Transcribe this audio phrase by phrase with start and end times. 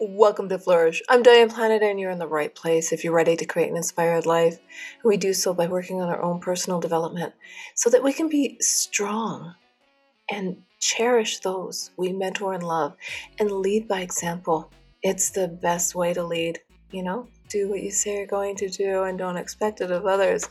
[0.00, 1.02] Welcome to Flourish.
[1.08, 3.76] I'm Diane Planet, and you're in the right place if you're ready to create an
[3.76, 4.58] inspired life.
[5.04, 7.32] We do so by working on our own personal development
[7.76, 9.54] so that we can be strong
[10.28, 12.96] and cherish those we mentor and love
[13.38, 14.68] and lead by example.
[15.04, 16.58] It's the best way to lead,
[16.90, 17.28] you know?
[17.48, 20.48] Do what you say you're going to do and don't expect it of others.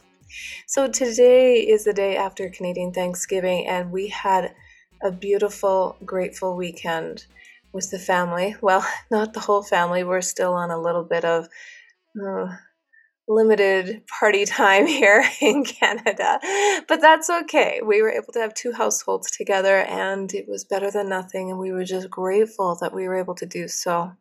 [0.67, 4.55] So, today is the day after Canadian Thanksgiving, and we had
[5.03, 7.25] a beautiful, grateful weekend
[7.73, 8.55] with the family.
[8.61, 10.03] Well, not the whole family.
[10.03, 11.47] We're still on a little bit of
[12.23, 12.47] uh,
[13.27, 16.39] limited party time here in Canada,
[16.87, 17.81] but that's okay.
[17.83, 21.49] We were able to have two households together, and it was better than nothing.
[21.49, 24.11] And we were just grateful that we were able to do so.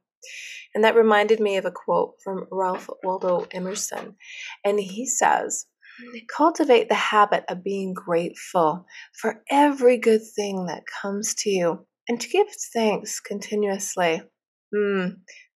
[0.75, 4.17] And that reminded me of a quote from Ralph Waldo Emerson.
[4.65, 5.67] And he says,
[6.35, 8.87] Cultivate the habit of being grateful
[9.21, 14.23] for every good thing that comes to you and to give thanks continuously.
[14.75, 15.09] Hmm,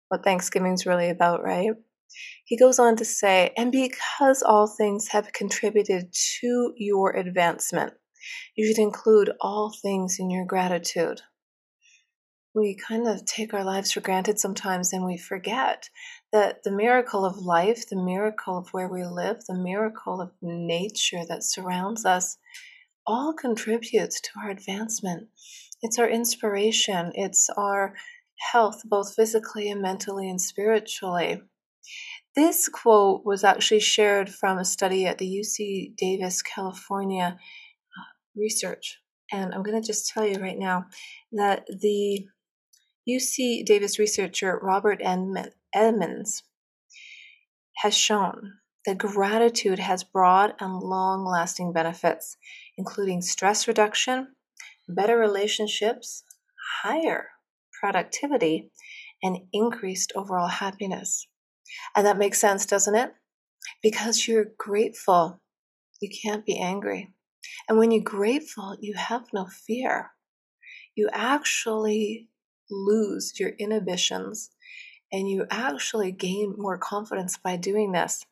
[0.09, 1.71] what Thanksgiving's really about, right?
[2.45, 7.93] He goes on to say, and because all things have contributed to your advancement,
[8.55, 11.21] you should include all things in your gratitude.
[12.53, 15.89] We kind of take our lives for granted sometimes and we forget
[16.31, 21.25] that the miracle of life, the miracle of where we live, the miracle of nature
[21.27, 22.37] that surrounds us
[23.05, 25.27] all contributes to our advancement.
[25.85, 27.93] It's our inspiration, it's our
[28.51, 31.43] health, both physically and mentally and spiritually.
[32.35, 38.03] This quote was actually shared from a study at the UC Davis, California uh,
[38.35, 38.97] research.
[39.31, 40.85] And I'm going to just tell you right now
[41.33, 42.25] that the
[43.07, 46.41] UC Davis researcher Robert Emmons
[47.75, 48.53] has shown
[48.87, 52.37] that gratitude has broad and long lasting benefits,
[52.75, 54.29] including stress reduction,
[54.87, 56.23] better relationships,
[56.83, 57.29] higher
[57.79, 58.71] productivity,
[59.23, 61.27] and increased overall happiness.
[61.95, 63.13] And that makes sense, doesn't it?
[63.81, 65.41] Because you're grateful,
[66.01, 67.13] you can't be angry.
[67.67, 70.11] And when you're grateful, you have no fear.
[70.95, 72.29] You actually
[72.69, 74.51] lose your inhibitions
[75.11, 78.25] and you actually gain more confidence by doing this.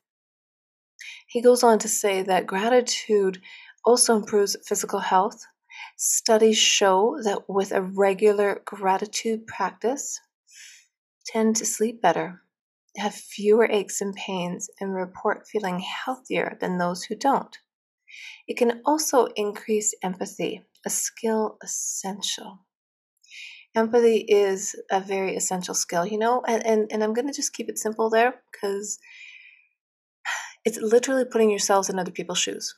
[1.28, 3.42] He goes on to say that gratitude
[3.86, 5.46] also improves physical health,
[5.96, 10.20] Studies show that with a regular gratitude practice,
[11.26, 12.42] tend to sleep better,
[12.98, 17.58] have fewer aches and pains, and report feeling healthier than those who don't.
[18.48, 22.66] It can also increase empathy, a skill essential.
[23.76, 27.54] Empathy is a very essential skill, you know, and, and, and I'm going to just
[27.54, 29.00] keep it simple there because
[30.66, 32.76] it's literally putting yourselves in other people's shoes.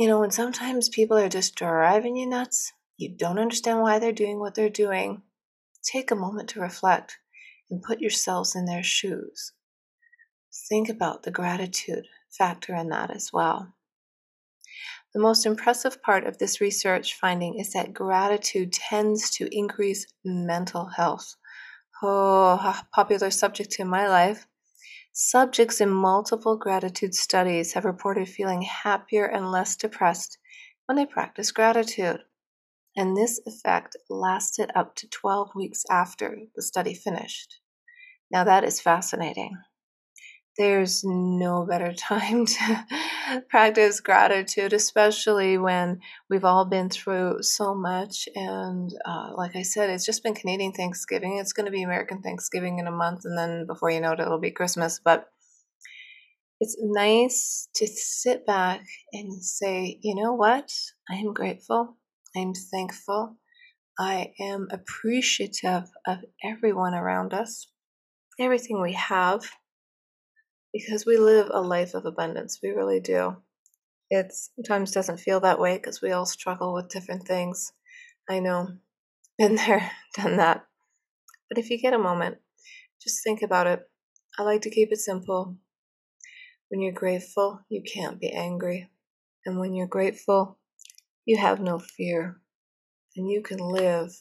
[0.00, 4.12] You know, when sometimes people are just driving you nuts, you don't understand why they're
[4.12, 5.20] doing what they're doing.
[5.82, 7.18] Take a moment to reflect
[7.70, 9.52] and put yourselves in their shoes.
[10.70, 13.74] Think about the gratitude factor in that as well.
[15.12, 20.86] The most impressive part of this research finding is that gratitude tends to increase mental
[20.86, 21.36] health.
[22.02, 24.46] Oh, a popular subject in my life.
[25.12, 30.38] Subjects in multiple gratitude studies have reported feeling happier and less depressed
[30.86, 32.20] when they practice gratitude.
[32.96, 37.60] And this effect lasted up to 12 weeks after the study finished.
[38.30, 39.56] Now, that is fascinating
[40.56, 42.86] there's no better time to
[43.48, 48.28] practice gratitude, especially when we've all been through so much.
[48.34, 51.38] And uh, like I said, it's just been Canadian Thanksgiving.
[51.38, 54.20] It's going to be American Thanksgiving in a month, and then before you know it,
[54.20, 55.00] it'll be Christmas.
[55.02, 55.28] But
[56.60, 58.82] it's nice to sit back
[59.12, 60.70] and say, you know what?
[61.08, 61.96] I am grateful.
[62.36, 63.36] I'm thankful.
[63.98, 67.66] I am appreciative of everyone around us,
[68.38, 69.42] everything we have
[70.72, 72.60] because we live a life of abundance.
[72.62, 73.36] We really do.
[74.10, 77.72] It sometimes doesn't feel that way because we all struggle with different things.
[78.28, 78.68] I know,
[79.38, 80.64] been there, done that.
[81.48, 82.38] But if you get a moment,
[83.02, 83.80] just think about it.
[84.38, 85.56] I like to keep it simple.
[86.68, 88.90] When you're grateful, you can't be angry.
[89.44, 90.58] And when you're grateful,
[91.24, 92.40] you have no fear.
[93.16, 94.12] And you can live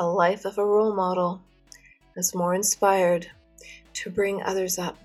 [0.00, 1.42] a life of a role model
[2.16, 3.28] that's more inspired
[3.94, 4.98] to bring others up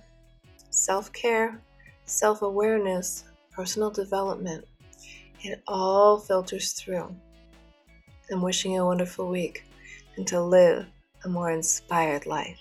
[0.69, 1.61] self care,
[2.05, 4.65] self awareness, personal development.
[5.41, 7.15] It all filters through.
[8.31, 9.63] I'm wishing you a wonderful week
[10.17, 10.85] and to live
[11.23, 12.59] a more inspired life.